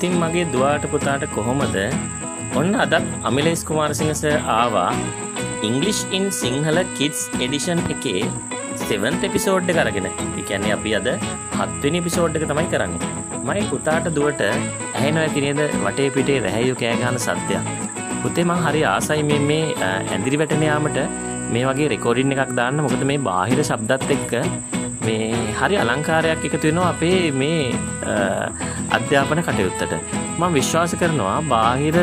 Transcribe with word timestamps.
ඉතින් 0.00 0.14
මගේ 0.20 0.44
දුවාට 0.52 0.84
පුතාට 0.92 1.24
කොහොමද? 1.34 1.74
ඔන්න 2.58 2.70
අදත් 2.82 2.94
අමිලේස් 3.28 3.62
කුමාරසිංහස 3.68 4.22
ආවා. 4.52 4.92
English 5.68 6.00
in 6.16 6.24
Sinhala 6.38 6.78
kids 6.98 7.20
edition 7.44 7.80
එකේ 7.94 8.22
සෙවන්ත 8.84 9.26
එපිසෝඩ් 9.28 9.68
කරගෙන 9.78 10.08
එකන්නේ 10.40 10.72
අපි 10.76 10.94
අද 10.98 11.08
හත්වෙනි 11.58 12.00
පිසෝඩ් 12.06 12.38
එක 12.40 12.46
තමයි 12.52 12.66
කරන්නේ. 12.74 13.10
මයි 13.48 13.66
පුතාට 13.72 14.08
දුවට 14.16 14.40
ඇහෙන 14.46 15.20
ඇතිනේද 15.24 15.60
වටේ 15.84 16.08
පිටේ 16.16 16.38
රැහැයු 16.46 16.80
කෑගාන 16.82 17.20
සත්‍යයක් 17.26 17.68
පුතේ 18.22 18.48
මං 18.48 18.64
හරි 18.66 18.82
ආසයි 18.94 19.22
මේ 19.30 19.40
මේ 19.50 19.62
ඇඳිරි 19.90 20.40
වැටනයාමට 20.42 21.00
මේ 21.54 21.66
වගේ 21.70 21.92
රෙකෝඩින් 21.94 22.36
එකක් 22.36 22.56
දාන්න. 22.60 22.84
මොකද 22.86 23.04
මේ 23.12 23.24
බාහිර 23.28 23.60
ශබ්දත් 23.68 24.16
එක්ක 24.16 24.32
මේ 25.06 25.28
හරි 25.58 25.76
අලංකාරයක් 25.82 26.42
එකතු 26.48 26.66
වෙනවා 26.68 26.88
අපේ 26.94 27.18
මේ 27.40 27.62
අධ්‍යාපන 28.96 29.40
කටයුත්තට. 29.46 29.94
මම 30.38 30.52
විශ්වාස 30.58 30.92
කරනවා 31.00 31.36
බාහිර 31.52 31.96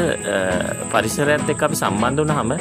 පරිසරයත් 0.92 1.50
එක්ක 1.54 1.64
අපි 1.68 1.78
සම්බන්ධ 1.82 2.22
වුණාම 2.24 2.54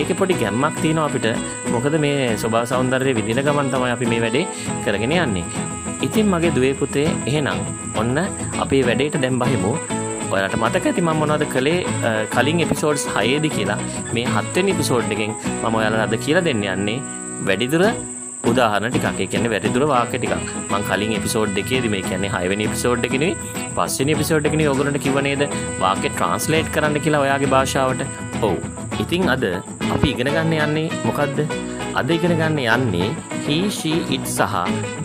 ඒකේ 0.00 0.18
පොඩි 0.20 0.34
ගැම්මක් 0.42 0.76
තියෙනවා 0.84 1.08
අපිට. 1.10 1.28
මොකද 1.74 1.96
මේ 2.04 2.36
ස්වභාව 2.42 2.66
සෞන්දර්යය 2.72 3.14
විඳින 3.18 3.42
ගමන් 3.48 3.72
තමයි 3.74 3.92
අපි 3.96 4.06
මේ 4.12 4.22
වැඩේ 4.24 4.46
කරගෙන 4.86 5.14
යන්නේ. 5.24 5.44
ඉතින් 6.06 6.26
මගේ 6.32 6.54
දුවේ 6.56 6.74
පුතේ 6.80 7.08
එහෙනම් 7.30 7.60
ඔන්න 8.00 8.16
අපේ 8.64 8.82
වැඩේට 8.88 9.20
දැන් 9.24 9.38
බහිමු. 9.42 9.72
ඔයාලට 10.32 10.56
මතක 10.62 10.84
ඇති 10.90 11.02
මම 11.06 11.20
මොනවද 11.22 11.44
කළේ? 11.54 11.78
කලින් 12.34 12.64
එපිසෝඩ්ස් 12.64 13.04
6 13.18 13.38
දී 13.44 13.54
කියලා. 13.56 13.78
මේ 14.14 14.26
7 14.38 14.56
වෙනි 14.56 14.74
එපිසෝඩ් 14.76 15.14
එකෙන් 15.16 15.32
මම 15.62 15.78
ඔයාලට 15.80 16.04
අද 16.06 16.16
කියලා 16.26 16.44
දෙන්න 16.48 16.66
යන්නේ. 16.74 16.98
වැඩිදුර 17.48 17.84
උදාහරණ 18.52 18.94
ටිකක්. 18.94 19.20
ඒ 19.24 19.28
කියන්නේ 19.32 19.52
වැරදිදුර 19.54 19.84
වාක්‍ය 19.92 20.20
ටිකක්. 20.22 20.52
මම 20.70 20.86
කලින් 20.90 21.14
එපිසෝඩ් 21.18 21.54
දෙකේදී 21.58 21.92
මේ 21.94 22.02
කියන්නේ 22.08 22.32
6 22.36 22.52
වෙනි 22.54 22.68
එපිසෝඩ් 22.70 23.06
එකේ 23.08 23.22
නෙවෙයි 23.24 23.36
5 23.80 24.00
වෙනි 24.02 24.16
එපිසෝඩ් 24.16 24.48
එකේ 24.50 24.60
නෙවෙයි 24.60 24.72
ඔයගොල්ලන්ට 24.74 25.02
කිව්ව 25.06 25.20
නේද? 25.28 25.44
වාක්‍ය 25.84 26.08
ට්‍රාන්ස්ලේට් 26.14 26.72
කරන්න 26.76 27.04
කියලා 27.06 27.22
ඔයාගේ 27.26 27.52
භාෂාවට. 27.54 28.02
ඔව්. 28.48 28.58
ඉතින් 29.04 29.30
අද 29.36 29.46
අපි 29.94 30.08
ඉගෙන 30.14 30.34
ගන්න 30.34 30.58
යන්නේ 30.66 30.88
මොකද්ද? 31.08 31.38
අද 32.00 32.10
ඉගෙන 32.18 32.36
ගන්න 32.40 32.60
යන්නේ 32.76 33.08
he 33.46 33.56
she 33.78 33.92
it 34.16 34.24
සහ 34.36 34.54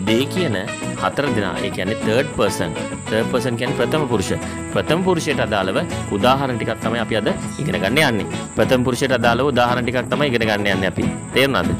they 0.08 0.22
කියන 0.34 0.56
හතර 1.02 1.24
දෙනා. 1.36 1.52
ඒ 1.66 1.70
කියන්නේ 1.76 1.98
third 2.06 2.28
person. 2.38 2.70
third 3.10 3.26
person 3.32 3.52
කියන්නේ 3.60 3.78
ප්‍රථම 3.80 4.04
පුරුෂ. 4.12 4.30
ප්‍රථම 4.74 5.00
පුරුෂයට 5.06 5.42
අදාළව 5.46 5.78
උදාහරණ 6.16 6.58
ටිකක් 6.60 6.80
තමයි 6.84 7.00
අපි 7.04 7.14
අද 7.20 7.28
ඉගෙන 7.62 7.76
ගන්න 7.84 8.00
යන්නේ. 8.10 8.40
ප්‍රථම 8.56 8.84
පුරුෂයට 8.86 9.16
අදාළව 9.18 9.50
උදාහරණ 9.52 9.84
ටිකක් 9.88 10.08
තමයි 10.12 10.28
ඉගෙන 10.30 10.46
ගන්න 10.50 10.70
යන්නේ 10.74 10.90
අපි. 10.92 11.04
තේරුණාද? 11.34 11.70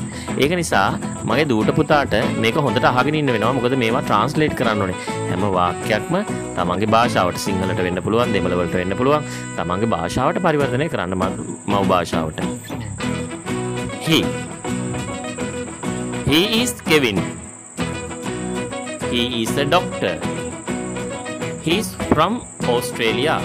ඒක 0.42 0.52
නිසා 0.62 0.88
මගේ 1.30 1.48
දූට 1.52 1.72
පුතාට 1.80 2.14
මේක 2.44 2.60
හොඳට 2.66 2.90
අහගෙන 2.92 3.18
ඉන්න 3.20 3.32
වෙනවා. 3.36 3.54
මොකද 3.58 3.76
මේවා 3.84 4.04
ට්‍රාන්ස්ලේට් 4.08 4.56
කරන්න 4.60 4.84
ඕනේ. 4.84 4.98
හැම 5.30 5.48
වාක්‍යයක්ම 5.58 6.14
තමන්ගේ 6.58 6.92
භාෂාවට 6.96 7.40
සිංහලට 7.46 7.82
වෙන්න 7.86 8.02
පුළුවන් 8.06 8.36
දෙමළ 8.36 8.58
වලට 8.60 8.76
වෙන්න 8.82 8.98
පුළුවන්. 9.00 9.24
තමන්ගේ 9.58 9.92
භාෂාවට 9.96 10.44
පරිවර්තනය 10.46 10.88
කරන්න 10.94 11.18
මව් 11.72 11.82
භාෂාවට. 11.92 12.40
He. 14.06 14.49
He 16.30 16.62
is 16.62 16.72
Kevin 16.86 17.16
He 19.10 19.42
is 19.42 19.56
a 19.56 19.64
doctor. 19.64 20.14
He 21.62 21.78
is 21.78 21.88
from 22.12 22.46
Australia. 22.74 23.40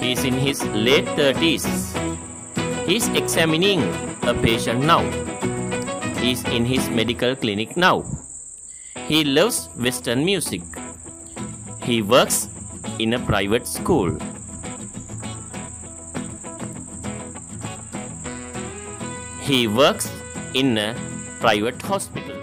He 0.00 0.12
is 0.12 0.24
in 0.24 0.32
his 0.32 0.64
late 0.86 1.04
30s. 1.20 1.68
He 2.86 2.96
is 2.96 3.08
examining 3.08 3.84
a 4.22 4.32
patient 4.32 4.88
now. 4.88 5.04
He 6.22 6.32
is 6.32 6.44
in 6.44 6.64
his 6.64 6.88
medical 6.88 7.36
clinic 7.36 7.76
now. 7.76 8.04
He 9.06 9.22
loves 9.24 9.68
Western 9.76 10.24
music. 10.24 10.62
He 11.82 12.00
works 12.00 12.48
in 12.98 13.12
a 13.12 13.18
private 13.18 13.68
school. 13.68 14.16
He 19.42 19.68
works 19.68 20.08
in 20.54 20.78
a 20.78 21.13
private 21.44 21.80
hospital. 21.92 22.38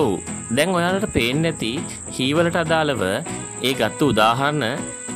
ඔව් 0.00 0.10
දැන් 0.56 0.76
ඔයාලට 0.78 1.08
පේන්න 1.16 1.48
ඇති 1.50 1.72
හීවලට 2.16 2.56
අදාළව 2.64 3.02
ඒ 3.08 3.72
ගත්ත 3.80 4.00
උදාහරණ 4.10 4.64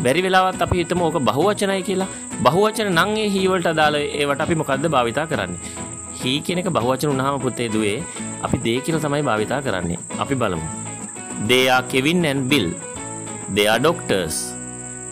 බැරි 0.05 0.21
වෙලාවත් 0.27 0.65
අපි 0.67 0.77
හිතමු 0.81 1.07
ඕක 1.09 1.19
බහුවචනයි 1.29 1.83
කියලා. 1.89 2.11
බහුවචන 2.47 2.91
නම් 2.97 3.13
ඒ 3.23 3.29
හීවලට 3.37 3.71
අදාළ 3.73 3.97
ඒවට 4.03 4.45
අපි 4.47 4.59
මොකද්ද 4.61 4.87
භාවිතා 4.97 5.27
කරන්නේ? 5.33 5.61
හී 6.21 6.39
කියන 6.47 6.61
එක 6.63 6.71
බහුවචන 6.77 7.11
වුණාම 7.13 7.41
පුතේ 7.47 7.69
දුවේ 7.75 7.97
අපි 8.47 8.63
දේ 8.67 8.79
කියලා 8.85 9.05
තමයි 9.07 9.23
භාවිතා 9.31 9.61
කරන්නේ. 9.67 10.01
අපි 10.23 10.35
බලමු. 10.43 10.67
They 11.51 11.65
are 11.75 11.85
Kevin 11.93 12.25
and 12.31 12.49
Bill. 12.51 12.69
They 13.55 13.67
are 13.73 13.81
doctors. 13.89 14.37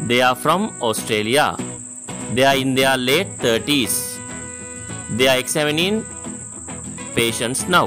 They 0.09 0.21
are 0.29 0.37
from 0.45 0.71
Australia. 0.89 1.47
They 2.35 2.45
are 2.51 2.59
in 2.65 2.75
their 2.79 2.97
late 3.09 3.33
30s. 3.45 4.18
They 5.19 5.29
are 5.33 5.39
examining 5.43 5.97
patients 7.19 7.61
now. 7.77 7.87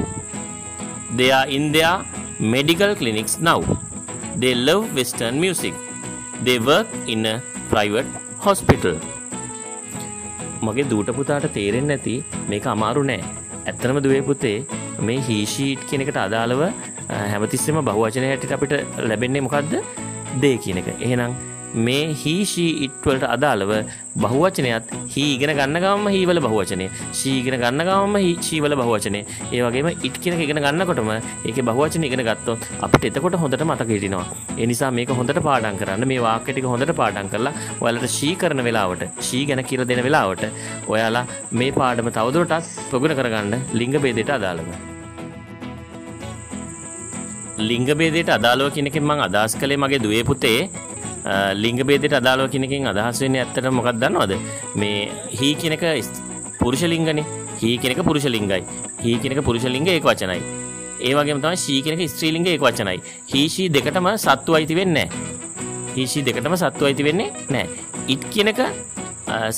They 1.19 1.29
are 1.37 1.47
in 1.57 1.65
their 1.75 1.95
medical 2.55 2.91
clinics 2.99 3.33
now. 3.49 3.59
They 4.41 4.53
love 4.67 4.83
Western 4.99 5.35
music. 5.45 5.75
They 6.45 6.57
work 6.71 6.89
in 7.15 7.25
a 7.33 7.35
private 7.73 8.09
hospital. 8.45 8.95
මගේ 10.67 10.83
දූට 10.91 11.09
පුතාට 11.19 11.45
තේරෙන්නේ 11.57 11.89
නැති 11.91 12.15
මේක 12.51 12.65
අමාරු 12.73 13.03
නෑ. 13.09 13.21
ඇත්තනම 13.69 13.99
දුවේ 14.05 14.21
පුතේ 14.29 14.57
මේ 15.07 15.19
හීෂීට් 15.27 15.85
කියන 15.89 16.01
එකට 16.05 16.19
අදාළව 16.25 16.61
හැමතිස්සෙම 17.31 17.79
බහුවචනය 17.87 18.27
හැටියට 18.31 18.55
අපිට 18.57 18.73
ලැබෙන්නේ 19.09 19.45
මොකද්ද? 19.47 19.73
දේ 20.43 20.57
කියන 20.63 20.77
එක. 20.81 20.89
එහෙනම් 21.05 21.31
මේ 21.75 22.13
හීෂී 22.13 22.69
ඉට්වලට 22.85 23.23
අදාළව 23.35 23.71
බහුවචනයත් 24.15 24.89
හී 25.13 25.27
ඉගෙන 25.35 25.51
ගන්න 25.57 25.77
ගමම 25.83 26.07
හීවල 26.15 26.39
බහුවචනය 26.45 26.87
ශී 27.19 27.35
ඉගෙන 27.41 27.55
ගන්න 27.61 27.83
ගමම 27.89 28.15
ශීවල 28.47 28.75
බහුවචනය. 28.81 29.21
ඒ 29.51 29.61
වගේම 29.65 29.87
ඉට් 30.07 30.17
කියන 30.23 30.35
ඉගෙන 30.45 30.61
ගන්නකොටම 30.65 31.11
ඒක 31.13 31.59
බහුවචන 31.69 32.07
ඉගෙන 32.09 32.23
ගත්තොත් 32.29 32.67
අපිට 32.81 33.07
එතකොට 33.09 33.39
හොඳට 33.43 33.65
මතක 33.67 33.89
හිටිනවා. 33.95 34.25
ඒ 34.59 34.65
නිසා 34.65 34.91
මේක 34.91 35.15
හොඳට 35.19 35.41
පාඩම් 35.47 35.79
කරන්න 35.81 36.07
මේ 36.11 36.21
වාක්‍ය 36.27 36.51
ටික 36.51 36.69
හොඳට 36.73 36.93
පාඩම් 37.01 37.31
කරලා 37.33 37.55
ඔයාලට 37.79 38.07
ශී 38.17 38.35
කරන 38.35 38.63
වෙලාවට 38.69 39.07
ශී 39.29 39.43
ගැන 39.49 39.63
කියලා 39.71 39.89
දෙන 39.91 40.03
වෙලාවට 40.07 40.45
ඔයාලා 40.87 41.25
මේ 41.51 41.71
පාඩම 41.79 42.11
තවදුරටත් 42.17 42.71
ප්‍රගුණ 42.91 43.17
කරගන්න 43.19 43.55
ලිංග 43.73 43.97
ભેදයට 44.05 44.35
අදාළව. 44.39 44.69
ලිංග 47.69 47.89
ભેදයට 47.99 48.29
අදාළව 48.29 48.73
කියන 48.75 48.89
එකෙන් 48.91 49.03
මම 49.03 49.27
අදහස් 49.27 49.53
කළේ 49.61 49.81
මගේ 49.83 50.03
දුවේ 50.05 50.23
පුතේ 50.29 50.59
ලිංග 51.63 51.79
බේදයට 51.89 52.17
අදාළව 52.21 52.49
කෙනකින් 52.53 52.87
අදහස් 52.91 53.21
වෙන්නේ 53.23 53.43
ඇත්තට 53.43 53.69
මොකක්ද 53.77 53.99
දන්නවද? 54.03 54.33
මේ 54.81 55.11
හී 55.39 55.53
කෙනක 55.61 55.85
පුරුෂ 56.61 56.83
ලිංගනේ. 56.93 57.25
හී 57.61 57.77
කෙනක 57.83 58.01
පුරුෂ 58.07 58.25
ලිංගයි. 58.35 58.63
හී 59.03 59.17
කෙනක 59.23 59.43
පුරුෂ 59.47 59.65
ලිංග 59.75 59.87
ඒක 59.87 60.03
වචනයි. 60.03 60.41
ඒ 61.07 61.13
වගේම 61.17 61.41
තමයි 61.43 61.57
ශී 61.65 61.81
කෙනක 61.85 62.01
ස්ත්‍රී 62.13 62.31
ලිංග 62.35 62.47
ඒක 62.47 62.61
වචනයි. 62.67 62.97
හී 63.31 63.47
ෂී 63.49 63.69
දෙකටම 63.75 64.07
සත්තු 64.25 64.57
අයිති 64.57 64.75
වෙන්නේ 64.79 65.07
නැහැ. 65.07 65.95
හී 65.95 66.07
ෂී 66.07 66.25
දෙකටම 66.27 66.55
සත්තු 66.63 66.89
අයිති 66.89 67.03
වෙන්නේ 67.07 67.29
නැහැ. 67.49 67.69
ඉට් 68.13 68.23
කියනක 68.33 68.61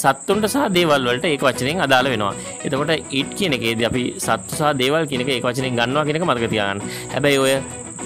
සත්තුන්ට 0.01 0.45
සහ 0.51 0.65
දේවල් 0.77 1.07
වලට 1.09 1.25
ඒක 1.33 1.43
වචනෙන් 1.47 1.79
අදාළ 1.85 2.09
වෙනවා. 2.13 2.33
එතකොට 2.65 2.91
ඉට් 3.19 3.31
කියන 3.37 3.55
එකේදී 3.57 3.87
අපි 3.89 4.03
සත්තු 4.25 4.59
සහ 4.59 4.73
දේවල් 4.81 5.07
කියන 5.09 5.23
එක 5.23 5.31
ඒක 5.35 5.47
වචනෙන් 5.47 5.79
ගන්නවා 5.79 6.05
කියන 6.07 6.19
එක 6.19 6.27
මතක 6.27 6.51
තියාගන්න. 6.53 6.83
හැබැයි 7.13 7.39
ඔය 7.45 7.53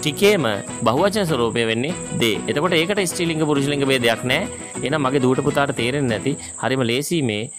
ටිකේම 0.07 0.45
බහුවචන 0.81 1.25
ස්වරූපය 1.25 1.63
වෙන්නේ 1.69 1.95
දේ. 2.19 2.35
එතකොට 2.47 2.73
ඒකට 2.73 2.99
ස්ත්‍රීලිංග 3.03 3.41
පුරුෂලිංග 3.49 3.83
ભેදයක් 3.83 4.21
නැහැ. 4.23 4.47
එහෙනම් 4.77 5.03
මගේ 5.03 5.23
දූට 5.25 5.41
පුතාට 5.43 5.73
තේරෙන්නේ 5.75 6.11
නැති 6.13 6.33
හරිම 6.61 6.83
ලේසි 6.83 7.19
මේ 7.21 7.49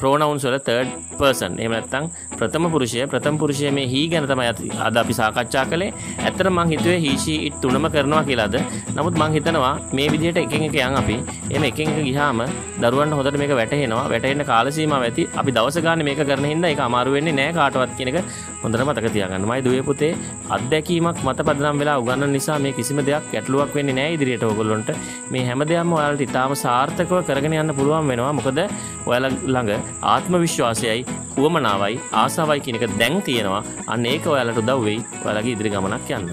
ප්‍රෝනවුන්ස් 0.00 0.44
වල 0.48 0.58
තර්ඩ් 0.68 0.90
පර්සන්. 1.18 1.52
එහෙම 1.62 1.72
නැත්නම් 1.76 2.04
ප්‍රථම 2.38 2.64
පුරුෂය 2.74 3.04
ප්‍රථම 3.12 3.38
පුරුෂය 3.42 3.70
මේ 3.78 3.86
හී 3.92 4.06
ගැන 4.12 4.26
තමයි 4.32 4.48
අද 4.86 4.96
අපි 5.02 5.14
සාකච්ඡා 5.20 5.64
කළේ. 5.72 5.92
ඇත්තට 6.26 6.50
මං 6.56 6.72
හිතුවේ 6.72 6.98
he 7.04 7.12
she 7.24 7.34
it 7.48 7.54
තුනම 7.62 7.86
කරනවා 7.94 8.22
කියලාද. 8.28 8.56
නමුත් 8.96 9.14
මං 9.22 9.32
හිතනවා 9.36 9.72
මේ 9.96 10.08
විදිහට 10.14 10.40
එකෙන් 10.44 10.66
එක 10.68 10.76
යන් 10.86 10.98
අපි. 11.02 11.16
එහෙම 11.52 11.64
එකෙන් 11.70 11.92
එක 11.94 12.00
ගියාම 12.08 12.42
දරුවන්ට 12.82 13.16
හොඳට 13.18 13.38
මේක 13.42 13.54
වැටහෙනවා. 13.60 14.04
වැටෙන්න 14.12 14.44
කාල 14.50 14.72
සීමාව 14.78 15.06
ඇති. 15.08 15.24
අපි 15.40 15.50
දවස 15.58 15.78
ගානේ 15.86 16.08
මේක 16.10 16.22
කරන 16.30 16.48
හින්දා 16.52 16.72
ඒක 16.74 16.82
අමාරු 16.88 17.16
වෙන්නේ 17.16 17.36
නැහැ 17.40 17.56
කාටවත් 17.60 17.96
කියන 17.98 18.12
එක 18.12 18.18
හොඳට 18.62 18.84
මතක 18.88 19.12
තියාගන්න. 19.16 19.48
මයි 19.50 19.60
දුවේ 19.66 19.82
පුතේ 19.88 20.12
අත්දැකීමක් 20.56 21.24
මත 21.26 21.38
පදනම් 21.48 21.82
වෙලා 21.82 21.98
උගන්නන 22.02 22.32
නිසා 22.36 22.58
මේ 22.66 22.76
කිසිම 22.78 23.00
දෙයක් 23.08 23.24
ගැටලුවක් 23.32 23.74
වෙන්නේ 23.78 23.98
නැහැ 24.00 24.16
ඉදිරියට 24.18 24.46
ඕගොල්ලොන්ට. 24.50 24.90
මේ 25.32 25.44
හැම 25.48 25.64
දෙයක්ම 25.72 25.96
ඔයාලට 25.98 26.26
ඉතාම 26.28 26.54
සාර්ථකව 26.64 27.16
කරගෙන 27.28 27.58
යන්න 27.62 27.76
පුළුවන් 27.80 28.08
වෙනවා. 28.12 28.32
මොකද 28.38 28.60
ඔයාලා 29.08 29.29
ළඟ 29.46 29.70
ආත්ම 30.12 30.34
විශ්වාසයයි 30.44 31.06
උවමනාවයි 31.38 32.00
ආසාවයි 32.22 32.64
කියන 32.64 32.78
එක 32.78 32.98
දැන් 32.98 33.22
තියෙනවා. 33.22 33.62
අන්න 33.86 34.06
ඒක 34.06 34.26
ඔයාලට 34.26 34.62
උදව් 34.62 34.84
වෙයි 34.86 35.04
ඔයාලගේ 35.24 35.54
ඉදිරි 35.54 35.72
ගමනක් 35.74 36.10
යන්න. 36.18 36.28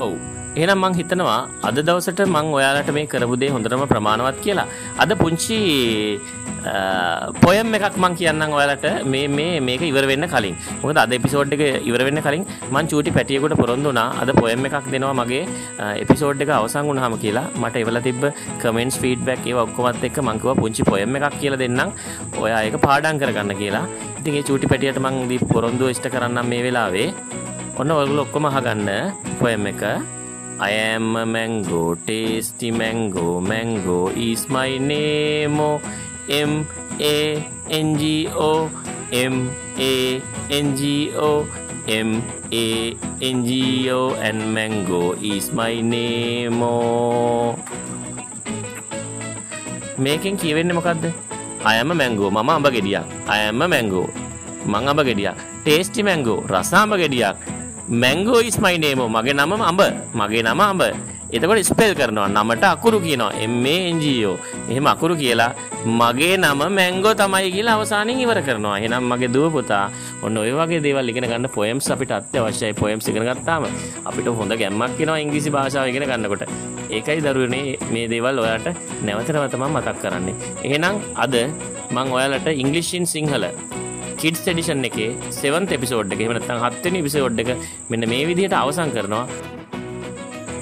ඔව්. 0.00 0.14
එහෙනම් 0.58 0.82
මං 0.84 0.98
හිතනවා 1.00 1.40
අද 1.68 1.78
දවසට 1.86 2.20
මං 2.34 2.46
ඔයාලට 2.58 2.90
මේ 2.98 3.06
කරපු 3.12 3.36
දේ 3.42 3.50
හොඳටම 3.54 3.84
ප්‍රමාණවත් 3.94 4.38
කියලා. 4.44 4.68
අද 5.02 5.10
පුංචි 5.22 5.58
පොයම් 7.42 7.68
එකක් 7.76 7.96
මං 8.02 8.14
කියන්නම් 8.18 8.54
ඔයාලට 8.58 8.86
මේ 9.12 9.26
මේ 9.36 9.60
මේක 9.68 9.82
ඉවර 9.90 10.04
වෙන්න 10.10 10.26
කලින්. 10.32 10.56
මොකද 10.82 10.98
අද 11.04 11.12
එපිසෝඩ් 11.18 11.54
එක 11.56 11.62
ඉවර 11.88 12.02
වෙන්න 12.08 12.20
කලින් 12.26 12.44
මං 12.74 12.90
චූටි 12.92 13.14
පැටියෙකුට 13.16 13.54
පොරොන්දු 13.60 13.90
වුණා 13.90 14.08
අද 14.22 14.32
පොයම් 14.40 14.66
එකක් 14.68 14.88
දෙනවා 14.94 15.14
මගේ 15.20 15.44
එපිසෝඩ් 16.02 16.42
එක 16.44 16.52
අවසන් 16.58 16.88
වුණාම 16.90 17.16
කියලා. 17.24 17.46
මට 17.62 17.82
එවලා 17.84 18.04
තිබ්බ 18.08 18.22
කමෙන්ට්ස් 18.64 18.98
ෆීඩ්බැක් 19.04 19.46
ඒවා 19.50 19.66
ඔක්කොමත් 19.68 20.04
එක්ක 20.10 20.20
මං 20.26 20.42
කිව්වා 20.42 20.58
පුංචි 20.62 20.88
පොයම් 20.90 21.16
එකක් 21.20 21.38
කියලා 21.42 21.62
දෙන්නම්. 21.64 21.96
ඔයා 22.44 22.60
ඒක 22.66 22.78
පාඩම් 22.86 23.22
කරගන්න 23.22 23.54
කියලා. 23.62 23.86
ඉතින් 24.18 24.38
ඒ 24.40 24.46
චූටි 24.50 24.70
පැටියට 24.72 25.02
මං 25.06 25.24
දීපු 25.30 25.48
පොරොන්දුව 25.54 25.94
ඉෂ්ට 25.94 26.12
කරන්නම් 26.14 26.46
මේ 26.52 26.62
වෙලාවේ. 26.66 27.08
ඔන්න 27.80 27.90
ඔයගොල්ලෝ 27.96 28.26
ඔක්කොම 28.28 28.46
අහගන්න 28.50 28.88
පොයම් 29.40 29.66
එක 29.72 29.82
I 30.58 30.70
am 30.70 31.14
a 31.14 31.24
mango, 31.24 31.94
tasty 31.94 32.72
mango, 32.72 33.40
mango 33.40 34.08
is 34.08 34.48
my 34.48 34.76
name. 34.76 35.60
Oh, 35.60 35.80
M 36.28 36.66
A 36.98 37.46
N 37.70 37.96
G 37.96 38.26
O, 38.34 38.68
M 39.12 39.54
A 39.78 40.20
N 40.50 40.76
G 40.76 41.14
O, 41.14 41.46
M 41.86 42.22
A 42.50 42.96
N 43.22 43.46
G 43.46 43.86
O, 43.90 44.14
and 44.18 44.52
mango 44.52 45.14
is 45.22 45.52
my 45.54 45.80
name. 45.80 46.58
Oh. 46.60 47.54
මේකෙන් 49.98 50.36
කියවෙන්නේ 50.42 50.74
මොකද්ද? 50.74 51.06
I 51.62 51.78
am 51.78 51.90
a 51.90 51.94
mango. 51.94 52.30
මම 52.30 52.50
අඹ 52.50 52.66
ගෙඩියක්. 52.74 53.06
I 53.30 53.38
am 53.46 53.62
a 53.62 53.70
mango. 53.70 54.02
මං 54.66 54.90
අඹ 54.90 55.00
ගෙඩියක්. 55.06 55.38
tasty 55.64 56.02
mango. 56.02 56.42
රස 56.50 56.74
අඹ 56.74 56.98
ගෙඩියක්. 56.98 57.57
Mango 57.90 58.40
is 58.44 58.60
my 58.60 58.76
name. 58.76 59.00
මගේ 59.16 59.32
නම 59.32 59.52
අඹ. 59.70 59.80
මගේ 60.14 60.42
නම 60.42 60.60
අඹ. 60.60 60.82
එතකොට 61.32 61.64
ස්පෙල් 61.64 61.92
කරනවා. 61.94 62.28
නමට 62.28 62.64
අකුරු 62.64 63.00
කියනවා. 63.00 63.32
M-A-N-G-O 63.48 64.32
එහෙම 64.68 64.86
අකුරු 64.92 65.16
කියලා 65.16 65.52
මගේ 66.00 66.36
නම 66.36 66.60
මැංගෝ 66.78 67.14
තමයි 67.14 67.48
කියලා 67.54 67.76
අවසානයෙන් 67.80 68.20
ඉවර 68.24 68.40
කරනවා. 68.46 68.76
එහෙනම් 68.80 69.08
මගේ 69.12 69.32
දුව 69.32 69.52
පුතා 69.56 69.88
ඔන්න 70.22 70.36
ඔය 70.36 70.52
වගේ 70.52 70.82
දේවල් 70.86 71.08
ඉගෙන 71.08 71.28
ගන්න 71.30 71.48
පොයම්ස් 71.48 71.88
අපිට 71.90 72.12
අත්‍යවශ්‍යයි. 72.12 72.74
පොයම්ස් 72.82 73.08
ඉගෙන 73.08 73.24
ගත්තාම 73.24 73.64
අපිට 74.04 74.28
හොඳ 74.40 74.52
ගැම්මක් 74.60 75.00
එනවා 75.00 75.18
ඉංග්‍රීසි 75.24 75.50
භාෂාව 75.56 75.88
ඉගෙන 75.88 76.04
ගන්නකොට. 76.10 76.44
ඒකයි 76.92 77.24
දරුවනේ 77.24 77.78
මේ 77.92 78.06
දේවල් 78.12 78.44
ඔයාලට 78.44 78.68
නැවත 79.04 79.32
නැවත 79.32 79.56
මම 79.56 79.66
මතක් 79.76 79.96
කරන්නේ. 80.04 80.36
එහෙනම් 80.64 81.00
අද 81.16 81.34
මම 81.90 82.08
ඔයාලට 82.12 82.48
ඉංග්‍රීසි 82.52 82.96
ඉන් 83.00 83.06
සිංහල 83.06 83.44
කිඩ්ස් 84.20 84.48
එඩිෂන් 84.50 84.88
එකේ 84.88 85.10
7th 85.36 85.76
එපිසෝඩ් 85.76 86.14
එක 86.14 86.22
එහෙම 86.22 86.34
නැත්නම් 86.34 86.64
7 86.64 86.82
වෙනි 86.86 87.00
එපිසෝඩ් 87.02 87.42
එක 87.42 87.50
මෙන්න 87.90 88.10
මේ 88.12 88.26
විදිහට 88.30 88.56
අවසන් 88.60 88.90
කරනවා. 88.96 89.24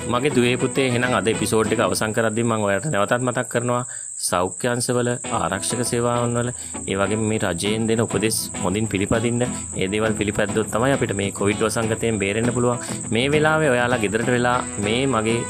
මගේ 0.06 0.30
දුවේ 0.30 0.56
පුතේ 0.56 0.86
එහෙනම් 0.88 1.14
අද 1.18 1.28
එපිසෝඩ් 1.32 1.72
එක 1.74 1.80
අවසන් 1.86 2.12
කරද්දී 2.16 2.44
මම 2.44 2.66
ඔයාලට 2.66 2.88
නැවතත් 2.92 3.24
මතක් 3.26 3.46
කරනවා 3.52 3.80
සෞඛ්‍ය 4.20 4.66
අංශවල 4.72 5.08
ආරක්ෂක 5.38 5.80
සේවාවන් 5.90 6.36
වල 6.38 6.50
ඒ 6.84 6.96
වගේම 7.00 7.22
මේ 7.30 7.40
රජයෙන් 7.44 7.88
දෙන 7.90 8.02
උපදෙස් 8.04 8.38
හොඳින් 8.62 8.90
පිළිපදින්න. 8.92 9.42
ඒ 9.76 9.88
දේවල් 9.94 10.18
පිළිපැද්දොත් 10.20 10.70
තමයි 10.74 10.92
අපිට 10.96 11.14
මේ 11.20 11.36
කොවිඩ් 11.40 11.64
වසංගතයෙන් 11.66 12.20
බේරෙන්න 12.22 12.54
පුළුවන්. 12.56 12.84
මේ 13.10 13.26
වෙලාවේ 13.34 13.72
ඔයාලා 13.74 14.02
ගෙදරට 14.04 14.30
වෙලා 14.36 14.58
මේ 14.78 15.02
මගේ 15.06 15.40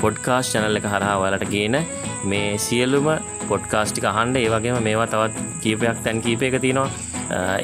පොඩ්කාස්ට් 0.00 0.52
channel 0.52 0.80
එක 0.80 0.88
හරහා 0.94 1.18
ඔයාලට 1.22 1.50
ගේන 1.54 1.76
මේ 2.30 2.48
සියලුම 2.66 3.08
පොඩ්කාස්ට් 3.50 3.94
ටික 3.94 4.08
අහන්න. 4.12 4.36
ඒ 4.36 4.48
වගේම 4.54 4.82
මේවා 4.88 5.06
තවත් 5.12 5.46
කීපයක් 5.62 6.02
තැන් 6.04 6.22
කීපයක 6.26 6.60
තියෙනවා. 6.64 6.90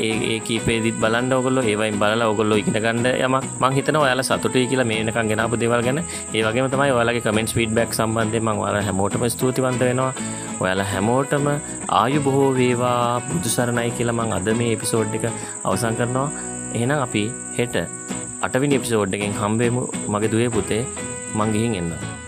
ඒ 0.05 0.13
ඒ 0.31 0.39
කීපේදිත් 0.47 0.97
බලන්න 1.03 1.33
ඔයගොල්ලෝ 1.33 1.65
ඒවයින් 1.73 1.99
බලලා 2.03 2.29
ඔයගොල්ලෝ 2.33 2.59
ඉගෙන 2.63 2.79
ගන්න 2.85 3.07
යමක්. 3.27 3.45
මං 3.61 3.77
හිතනවා 3.79 4.05
ඔයාලා 4.07 4.27
සතුටුයි 4.29 4.67
කියලා 4.71 4.89
මේ 4.91 4.99
වෙනකන් 5.01 5.31
ගෙනාපු 5.33 5.61
දේවල් 5.63 5.85
ගැන. 5.87 6.01
ඒ 6.35 6.43
වගේම 6.47 6.71
තමයි 6.75 6.91
ඔයාලගේ 6.97 7.25
කමෙන්ට්ස් 7.27 7.57
ෆීඩ්බැක් 7.59 7.97
සම්බන්ධයෙන් 7.99 8.45
මං 8.47 8.63
ඔයාලා 8.65 8.85
හැමෝටම 8.89 9.29
ස්තුතිවන්ත 9.37 9.87
වෙනවා. 9.89 10.13
ඔයාලා 10.61 10.89
හැමෝටම 10.95 11.49
ආයු 12.01 12.21
බොහෝ 12.27 12.51
වේවා 12.61 13.21
බුදු 13.31 13.55
සරණයි 13.57 13.91
කියලා 13.99 14.19
මං 14.21 14.37
අද 14.39 14.53
මේ 14.61 14.73
එපිසෝඩ් 14.77 15.17
එක 15.21 15.27
අවසන් 15.65 15.99
කරනවා. 16.01 16.29
එහෙනම් 16.77 17.01
අපි 17.07 17.25
හෙට 17.59 17.77
අටවිනි 18.47 18.81
එපිසෝඩ් 18.81 19.19
එකෙන් 19.19 19.35
හම්බෙමු. 19.43 19.83
මගේ 20.13 20.33
දුවේ 20.35 20.55
පුතේ. 20.59 20.85
මං 21.35 21.53
ගිහින් 21.53 21.75
එන්නම් 21.75 22.24